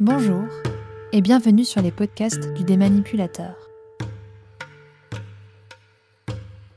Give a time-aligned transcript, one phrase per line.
[0.00, 0.44] Bonjour
[1.12, 3.54] et bienvenue sur les podcasts du Démanipulateur.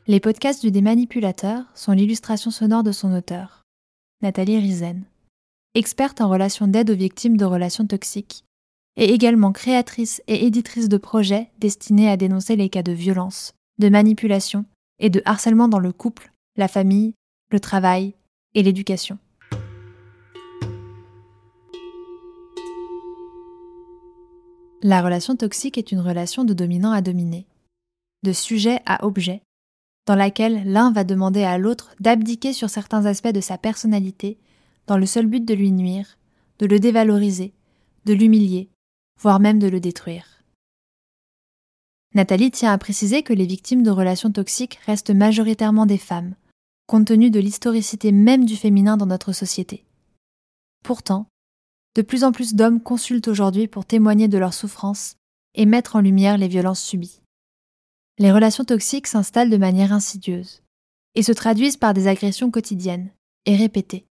[0.07, 3.62] Les podcasts du Démanipulateur sont l'illustration sonore de son auteur,
[4.21, 5.05] Nathalie Rizen,
[5.73, 8.44] experte en relations d'aide aux victimes de relations toxiques
[8.98, 13.88] et également créatrice et éditrice de projets destinés à dénoncer les cas de violence, de
[13.88, 14.66] manipulation
[15.00, 17.14] et de harcèlement dans le couple, la famille,
[17.52, 18.16] le travail
[18.54, 19.18] et l'éducation.
[24.83, 27.47] La relation toxique est une relation de dominant à dominé,
[28.24, 29.41] de sujet à objet,
[30.05, 34.38] dans laquelle l'un va demander à l'autre d'abdiquer sur certains aspects de sa personnalité
[34.88, 36.17] dans le seul but de lui nuire,
[36.59, 37.53] de le dévaloriser,
[38.03, 38.69] de l'humilier,
[39.22, 40.44] voire même de le détruire.
[42.13, 46.36] Nathalie tient à préciser que les victimes de relations toxiques restent majoritairement des femmes,
[46.88, 49.86] compte tenu de l'historicité même du féminin dans notre société.
[50.83, 51.27] Pourtant,
[51.95, 55.16] de plus en plus d'hommes consultent aujourd'hui pour témoigner de leurs souffrances
[55.55, 57.22] et mettre en lumière les violences subies.
[58.19, 60.61] Les relations toxiques s'installent de manière insidieuse
[61.16, 63.09] et se traduisent par des agressions quotidiennes
[63.45, 64.05] et répétées.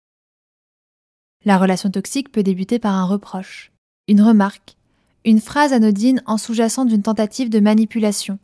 [1.44, 3.72] La relation toxique peut débuter par un reproche,
[4.08, 4.76] une remarque,
[5.24, 8.38] une phrase anodine en sous-jacent d'une tentative de manipulation,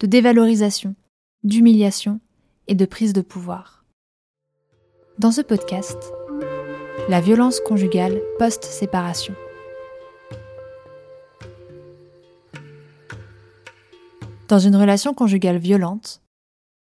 [0.00, 0.94] de dévalorisation,
[1.42, 2.20] d'humiliation
[2.68, 3.84] et de prise de pouvoir.
[5.18, 5.98] Dans ce podcast,
[7.06, 9.34] la violence conjugale post-séparation.
[14.48, 16.22] Dans une relation conjugale violente,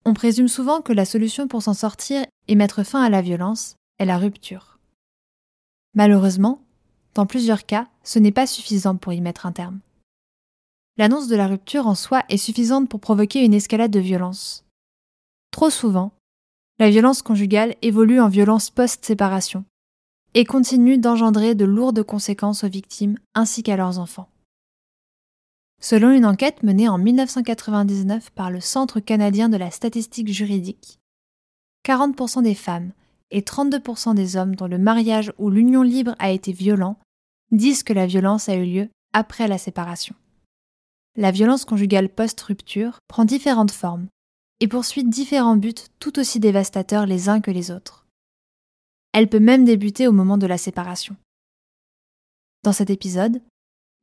[0.04, 3.76] on présume souvent que la solution pour s'en sortir et mettre fin à la violence
[4.00, 4.78] est la rupture.
[5.94, 6.60] Malheureusement,
[7.14, 9.78] dans plusieurs cas, ce n'est pas suffisant pour y mettre un terme.
[10.96, 14.64] L'annonce de la rupture en soi est suffisante pour provoquer une escalade de violence.
[15.52, 16.12] Trop souvent,
[16.80, 19.64] la violence conjugale évolue en violence post-séparation,
[20.34, 24.28] et continue d'engendrer de lourdes conséquences aux victimes ainsi qu'à leurs enfants.
[25.80, 31.00] Selon une enquête menée en 1999 par le Centre canadien de la statistique juridique,
[31.86, 32.92] 40% des femmes
[33.30, 36.96] et 32% des hommes dont le mariage ou l'union libre a été violent
[37.50, 40.14] disent que la violence a eu lieu après la séparation.
[41.16, 44.06] La violence conjugale post-rupture prend différentes formes
[44.60, 48.06] et poursuit différents buts tout aussi dévastateurs les uns que les autres.
[49.12, 51.16] Elle peut même débuter au moment de la séparation.
[52.62, 53.40] Dans cet épisode,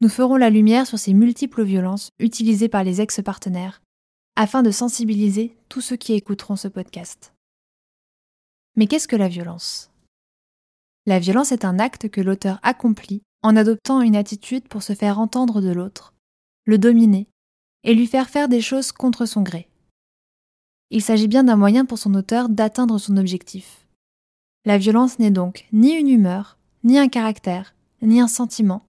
[0.01, 3.81] nous ferons la lumière sur ces multiples violences utilisées par les ex-partenaires
[4.35, 7.34] afin de sensibiliser tous ceux qui écouteront ce podcast.
[8.75, 9.90] Mais qu'est-ce que la violence?
[11.07, 15.19] La violence est un acte que l'auteur accomplit en adoptant une attitude pour se faire
[15.19, 16.13] entendre de l'autre,
[16.66, 17.28] le dominer
[17.84, 19.68] et lui faire faire des choses contre son gré.
[20.91, 23.87] Il s'agit bien d'un moyen pour son auteur d'atteindre son objectif.
[24.68, 28.84] La violence n'est donc ni une humeur, ni un caractère, ni un sentiment,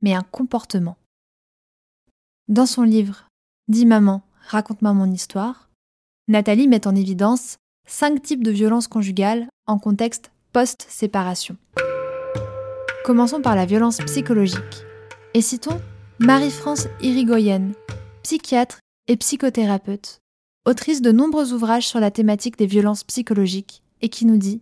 [0.00, 0.96] mais un comportement.
[2.46, 3.26] Dans son livre
[3.66, 5.70] Dis maman, raconte-moi mon histoire,
[6.28, 11.56] Nathalie met en évidence cinq types de violences conjugales en contexte post-séparation.
[13.04, 14.84] Commençons par la violence psychologique.
[15.34, 15.80] Et citons
[16.20, 17.72] Marie-France Irigoyen,
[18.22, 18.78] psychiatre
[19.08, 20.20] et psychothérapeute,
[20.64, 24.60] autrice de nombreux ouvrages sur la thématique des violences psychologiques, et qui nous dit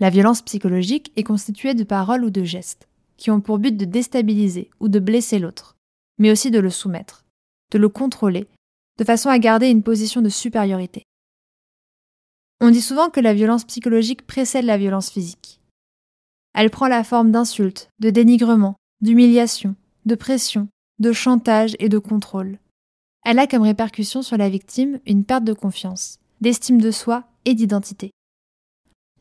[0.00, 3.84] la violence psychologique est constituée de paroles ou de gestes, qui ont pour but de
[3.84, 5.76] déstabiliser ou de blesser l'autre,
[6.18, 7.24] mais aussi de le soumettre,
[7.70, 8.48] de le contrôler,
[8.98, 11.04] de façon à garder une position de supériorité.
[12.60, 15.60] On dit souvent que la violence psychologique précède la violence physique.
[16.54, 19.74] Elle prend la forme d'insultes, de dénigrement, d'humiliation,
[20.06, 20.68] de pression,
[20.98, 22.58] de chantage et de contrôle.
[23.24, 27.54] Elle a comme répercussion sur la victime une perte de confiance, d'estime de soi et
[27.54, 28.12] d'identité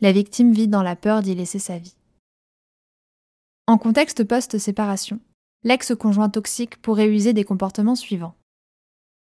[0.03, 1.95] la victime vit dans la peur d'y laisser sa vie.
[3.67, 5.21] En contexte post-séparation,
[5.63, 8.35] l'ex-conjoint toxique pourrait user des comportements suivants.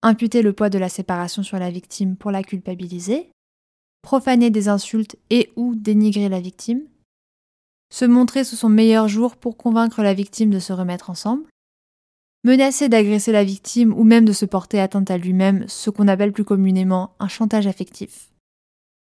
[0.03, 3.31] Imputer le poids de la séparation sur la victime pour la culpabiliser,
[4.03, 6.83] profaner des insultes et ou dénigrer la victime,
[7.91, 11.47] se montrer sous son meilleur jour pour convaincre la victime de se remettre ensemble,
[12.45, 16.33] menacer d'agresser la victime ou même de se porter atteinte à lui-même, ce qu'on appelle
[16.33, 18.29] plus communément un chantage affectif,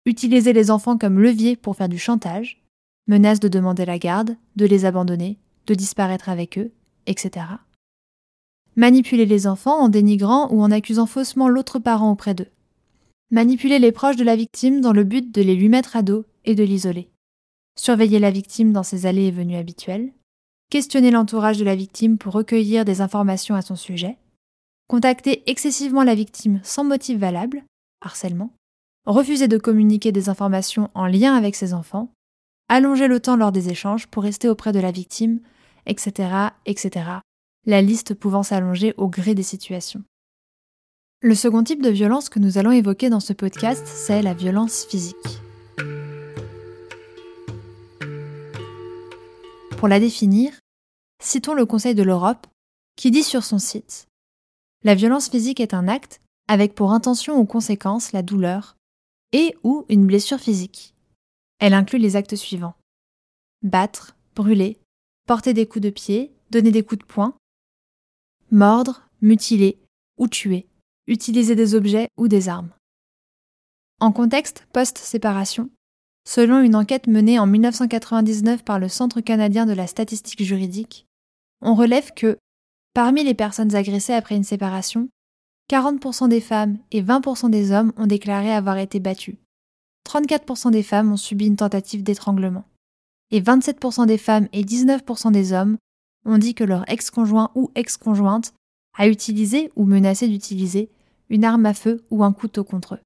[0.05, 2.61] utiliser les enfants comme levier pour faire du chantage,
[3.07, 6.71] menace de demander la garde, de les abandonner, de disparaître avec eux,
[7.05, 7.45] etc.
[8.75, 12.49] Manipuler les enfants en dénigrant ou en accusant faussement l'autre parent auprès d'eux.
[13.31, 16.25] Manipuler les proches de la victime dans le but de les lui mettre à dos
[16.45, 17.09] et de l'isoler.
[17.79, 20.11] Surveiller la victime dans ses allées et venues habituelles.
[20.69, 24.17] Questionner l'entourage de la victime pour recueillir des informations à son sujet.
[24.87, 27.63] Contacter excessivement la victime sans motif valable,
[28.01, 28.51] harcèlement
[29.05, 32.11] refuser de communiquer des informations en lien avec ses enfants,
[32.69, 35.39] allonger le temps lors des échanges pour rester auprès de la victime
[35.85, 37.09] etc., etc.
[37.65, 40.03] La liste pouvant s'allonger au gré des situations.
[41.21, 44.85] Le second type de violence que nous allons évoquer dans ce podcast, c'est la violence
[44.85, 45.15] physique.
[49.77, 50.53] Pour la définir,
[51.21, 52.47] citons le Conseil de l'Europe
[52.95, 54.07] qui dit sur son site
[54.83, 58.75] La violence physique est un acte avec pour intention ou conséquence la douleur
[59.33, 60.93] et ou une blessure physique.
[61.59, 62.75] Elle inclut les actes suivants
[63.63, 64.77] battre, brûler,
[65.25, 67.35] porter des coups de pied, donner des coups de poing,
[68.51, 69.79] mordre, mutiler
[70.17, 70.67] ou tuer,
[71.07, 72.71] utiliser des objets ou des armes.
[73.99, 75.69] En contexte post-séparation,
[76.27, 81.07] selon une enquête menée en 1999 par le Centre canadien de la statistique juridique,
[81.61, 82.37] on relève que,
[82.93, 85.07] parmi les personnes agressées après une séparation,
[85.69, 89.35] 40% des femmes et 20% des hommes ont déclaré avoir été battus.
[90.07, 92.65] 34% des femmes ont subi une tentative d'étranglement.
[93.31, 95.77] Et 27% des femmes et 19% des hommes
[96.25, 98.53] ont dit que leur ex-conjoint ou ex-conjointe
[98.97, 100.89] a utilisé ou menacé d'utiliser
[101.29, 102.99] une arme à feu ou un couteau contre eux.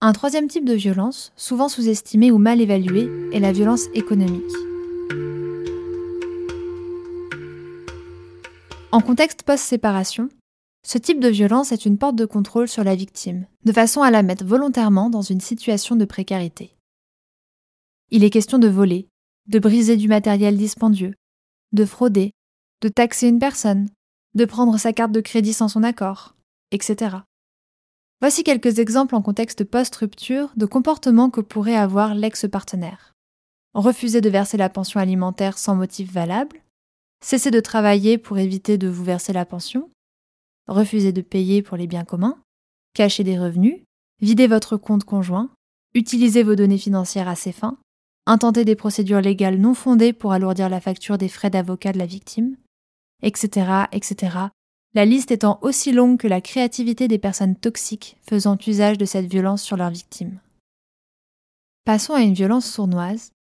[0.00, 4.44] Un troisième type de violence, souvent sous-estimé ou mal évalué, est la violence économique.
[8.90, 10.28] En contexte post-séparation,
[10.88, 14.10] ce type de violence est une porte de contrôle sur la victime, de façon à
[14.10, 16.78] la mettre volontairement dans une situation de précarité.
[18.10, 19.06] Il est question de voler,
[19.48, 21.12] de briser du matériel dispendieux,
[21.72, 22.32] de frauder,
[22.80, 23.90] de taxer une personne,
[24.34, 26.36] de prendre sa carte de crédit sans son accord,
[26.70, 27.16] etc.
[28.22, 33.12] Voici quelques exemples en contexte post-rupture de comportements que pourrait avoir l'ex-partenaire.
[33.74, 36.62] Refuser de verser la pension alimentaire sans motif valable,
[37.22, 39.90] cesser de travailler pour éviter de vous verser la pension,
[40.68, 42.38] refuser de payer pour les biens communs,
[42.94, 43.80] cacher des revenus,
[44.20, 45.50] vider votre compte conjoint,
[45.94, 47.78] utiliser vos données financières à ces fins,
[48.26, 52.06] intenter des procédures légales non fondées pour alourdir la facture des frais d'avocat de la
[52.06, 52.56] victime,
[53.22, 54.36] etc., etc.,
[54.94, 59.30] la liste étant aussi longue que la créativité des personnes toxiques faisant usage de cette
[59.30, 60.40] violence sur leurs victimes.
[61.84, 63.32] Passons à une violence sournoise,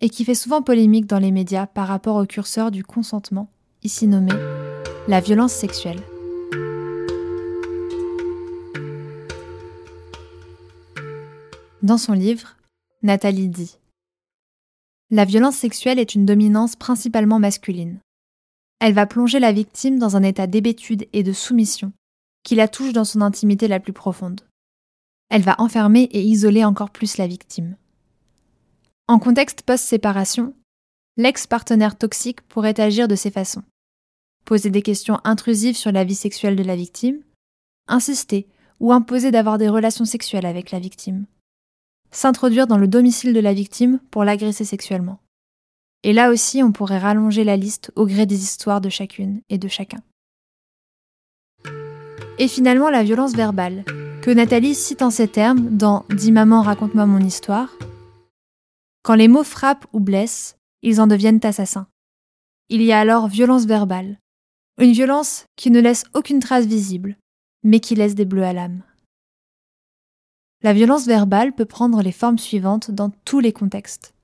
[0.00, 3.48] et qui fait souvent polémique dans les médias par rapport au curseur du consentement,
[3.82, 4.32] ici nommé
[5.08, 6.02] la violence sexuelle.
[11.86, 12.56] Dans son livre,
[13.02, 13.78] Nathalie dit
[15.12, 18.00] La violence sexuelle est une dominance principalement masculine.
[18.80, 21.92] Elle va plonger la victime dans un état d'hébétude et de soumission
[22.42, 24.40] qui la touche dans son intimité la plus profonde.
[25.28, 27.76] Elle va enfermer et isoler encore plus la victime.
[29.06, 30.54] En contexte post-séparation,
[31.16, 33.62] l'ex-partenaire toxique pourrait agir de ces façons.
[34.44, 37.22] Poser des questions intrusives sur la vie sexuelle de la victime,
[37.86, 38.48] insister
[38.80, 41.26] ou imposer d'avoir des relations sexuelles avec la victime,
[42.10, 45.20] s'introduire dans le domicile de la victime pour l'agresser sexuellement.
[46.02, 49.58] Et là aussi, on pourrait rallonger la liste au gré des histoires de chacune et
[49.58, 50.00] de chacun.
[52.38, 53.84] Et finalement, la violence verbale,
[54.22, 57.70] que Nathalie cite en ces termes dans Dis maman, raconte-moi mon histoire,
[59.02, 61.86] quand les mots frappent ou blessent, ils en deviennent assassins.
[62.68, 64.18] Il y a alors violence verbale,
[64.78, 67.16] une violence qui ne laisse aucune trace visible,
[67.62, 68.82] mais qui laisse des bleus à l'âme.
[70.62, 74.14] La violence verbale peut prendre les formes suivantes dans tous les contextes.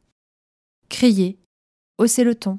[0.89, 1.39] Crier,
[1.99, 2.59] hausser le ton,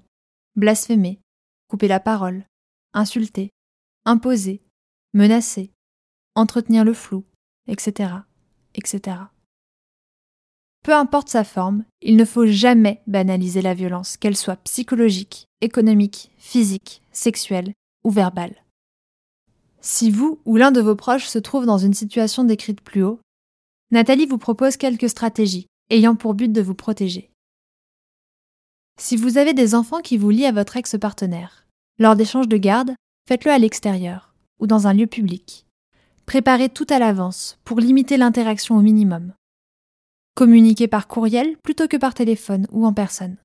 [0.56, 1.20] blasphémer,
[1.68, 2.46] couper la parole,
[2.94, 3.50] insulter,
[4.06, 4.62] imposer,
[5.14, 5.72] menacer,
[6.36, 7.24] entretenir le flou,
[7.68, 8.14] etc.,
[8.76, 9.18] etc.
[10.84, 16.32] Peu importe sa forme, il ne faut jamais banaliser la violence, qu'elle soit psychologique, économique,
[16.38, 18.56] physique, sexuelle ou verbale.
[19.80, 23.20] Si vous ou l'un de vos proches se trouve dans une situation décrite plus haut,
[23.94, 27.30] Nathalie vous propose quelques stratégies ayant pour but de vous protéger.
[29.00, 31.68] Si vous avez des enfants qui vous lient à votre ex-partenaire,
[32.00, 32.96] lors d'échanges de garde,
[33.28, 35.68] faites-le à l'extérieur ou dans un lieu public.
[36.26, 39.32] Préparez tout à l'avance pour limiter l'interaction au minimum.
[40.34, 43.38] Communiquez par courriel plutôt que par téléphone ou en personne.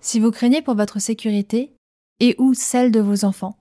[0.00, 1.76] Si vous craignez pour votre sécurité
[2.18, 3.56] et ou celle de vos enfants,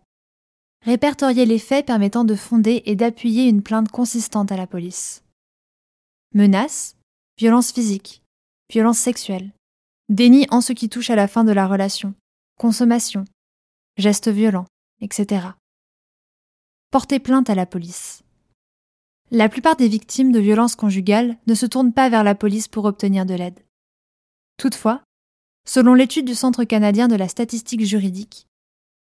[0.85, 5.23] répertoriez les faits permettant de fonder et d'appuyer une plainte consistante à la police.
[6.33, 6.95] Menaces,
[7.39, 8.21] violence physique,
[8.71, 9.51] violence sexuelle,
[10.09, 12.13] déni en ce qui touche à la fin de la relation,
[12.59, 13.25] consommation,
[13.97, 14.67] gestes violents,
[15.01, 15.47] etc.
[16.91, 18.21] Portez plainte à la police.
[19.31, 22.85] La plupart des victimes de violences conjugales ne se tournent pas vers la police pour
[22.85, 23.59] obtenir de l'aide.
[24.57, 25.01] Toutefois,
[25.67, 28.45] selon l'étude du Centre canadien de la statistique juridique,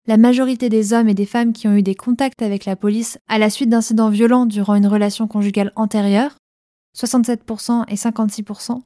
[0.06, 3.18] la majorité des hommes et des femmes qui ont eu des contacts avec la police
[3.26, 6.37] à la suite d'incidents violents durant une relation conjugale antérieure,
[6.96, 8.82] 67% et 56%,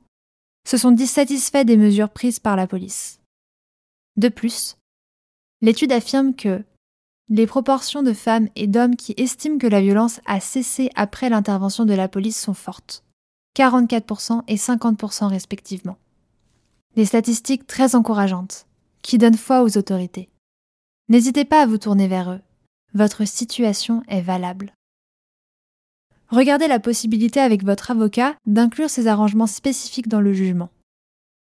[0.66, 3.20] se sont dissatisfaits des mesures prises par la police.
[4.16, 4.76] De plus,
[5.60, 6.62] l'étude affirme que
[7.30, 11.84] les proportions de femmes et d'hommes qui estiment que la violence a cessé après l'intervention
[11.84, 13.04] de la police sont fortes,
[13.56, 15.98] 44% et 50% respectivement.
[16.96, 18.66] Des statistiques très encourageantes,
[19.02, 20.30] qui donnent foi aux autorités.
[21.10, 22.40] N'hésitez pas à vous tourner vers eux.
[22.92, 24.74] Votre situation est valable.
[26.28, 30.68] Regardez la possibilité avec votre avocat d'inclure ces arrangements spécifiques dans le jugement.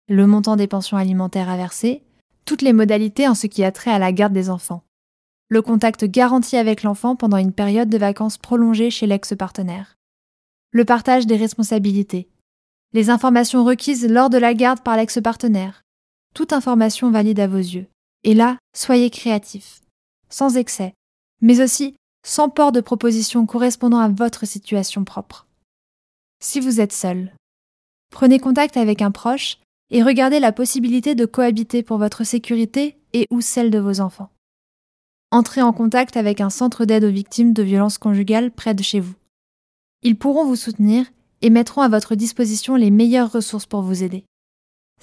[0.10, 2.03] Le montant des pensions alimentaires à verser,
[2.43, 4.84] toutes les modalités en ce qui a trait à la garde des enfants,
[5.48, 9.96] le contact garanti avec l'enfant pendant une période de vacances prolongée chez l'ex-partenaire,
[10.72, 12.27] le partage des responsabilités,
[12.91, 15.84] les informations requises lors de la garde par l'ex-partenaire,
[16.34, 17.88] toute information valide à vos yeux.
[18.24, 19.82] Et là, soyez créatifs,
[20.30, 20.94] sans excès,
[21.42, 25.46] mais aussi sans port de propositions correspondant à votre situation propre.
[26.39, 27.34] Si vous êtes seul,
[28.10, 29.58] prenez contact avec un proche
[29.89, 34.30] et regardez la possibilité de cohabiter pour votre sécurité et ou celle de vos enfants.
[35.32, 39.00] Entrez en contact avec un centre d'aide aux victimes de violences conjugales près de chez
[39.00, 39.15] vous.
[40.01, 41.06] Ils pourront vous soutenir
[41.42, 44.25] et mettront à votre disposition les meilleures ressources pour vous aider.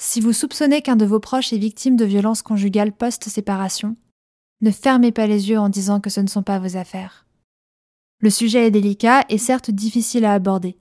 [0.02, 3.96] Si vous soupçonnez qu'un de vos proches est victime de violences conjugales post-séparation,
[4.62, 7.26] ne fermez pas les yeux en disant que ce ne sont pas vos affaires.
[8.20, 10.78] Le sujet est délicat et certes difficile à aborder.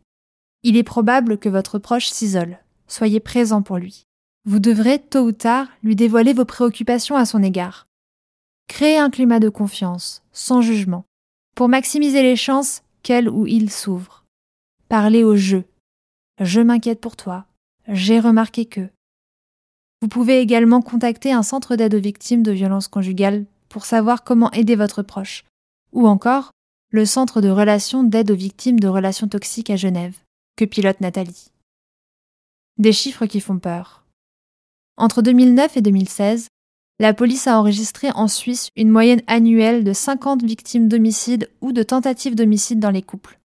[0.64, 2.60] Il est probable que votre proche s'isole.
[2.88, 4.06] Soyez présent pour lui.
[4.46, 7.88] Vous devrez, tôt ou tard, lui dévoiler vos préoccupations à son égard.
[8.70, 11.04] Créez un climat de confiance, sans jugement,
[11.58, 14.24] pour maximiser les chances qu'elle ou il s'ouvre.
[14.88, 15.66] Parlez au jeu.
[16.40, 17.48] Je m'inquiète pour toi.
[17.90, 18.90] J'ai remarqué que.
[20.02, 24.52] Vous pouvez également contacter un centre d'aide aux victimes de violences conjugales pour savoir comment
[24.52, 25.44] aider votre proche,
[25.92, 26.52] ou encore
[26.92, 30.18] le Centre de relations d'aide aux victimes de relations toxiques à Genève,
[30.56, 31.52] que pilote Nathalie.
[32.78, 34.06] Des chiffres qui font peur.
[34.98, 36.48] Entre 2009 et 2016,
[37.00, 41.84] la police a enregistré en Suisse une moyenne annuelle de 50 victimes d'homicide ou de
[41.84, 43.40] tentatives d'homicide dans les couples.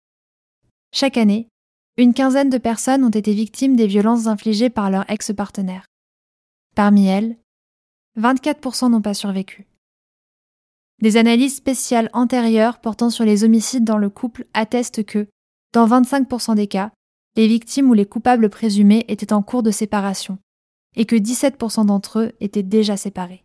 [0.93, 1.49] Chaque année,
[1.97, 5.85] une quinzaine de personnes ont été victimes des violences infligées par leur ex-partenaire.
[6.75, 7.37] Parmi elles,
[8.19, 9.67] 24% n'ont pas survécu.
[11.01, 15.29] Des analyses spéciales antérieures portant sur les homicides dans le couple attestent que,
[15.73, 16.93] dans 25% des cas,
[17.37, 20.39] les victimes ou les coupables présumés étaient en cours de séparation,
[20.97, 23.45] et que 17% d'entre eux étaient déjà séparés.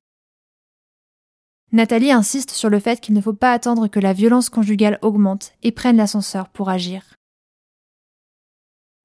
[1.71, 5.53] Nathalie insiste sur le fait qu'il ne faut pas attendre que la violence conjugale augmente
[5.61, 7.15] et prenne l'ascenseur pour agir.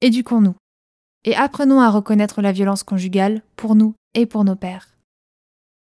[0.01, 0.55] Éduquons-nous
[1.25, 4.89] et apprenons à reconnaître la violence conjugale pour nous et pour nos pères.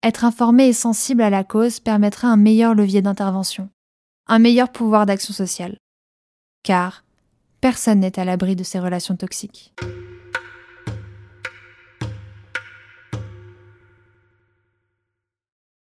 [0.03, 3.70] Être informé et sensible à la cause permettra un meilleur levier d'intervention,
[4.27, 5.77] un meilleur pouvoir d'action sociale.
[6.63, 7.03] Car
[7.62, 9.74] personne n'est à l'abri de ces relations toxiques.